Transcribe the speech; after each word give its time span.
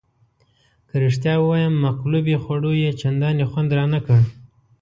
که 0.87 0.95
رښتیا 1.05 1.33
ووایم 1.39 1.73
مقلوبې 1.85 2.35
خوړو 2.43 2.71
یې 2.83 2.91
چندانې 3.01 3.45
خوند 3.51 3.69
رانه 3.77 3.99
کړ. 4.05 4.19